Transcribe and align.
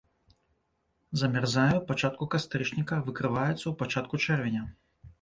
Замярзае 1.23 1.75
ў 1.75 1.85
пачатку 1.91 2.23
кастрычніка, 2.39 2.95
выкрываецца 3.13 3.63
ў 3.63 3.73
пачатку 3.87 4.15
чэрвеня. 4.27 4.69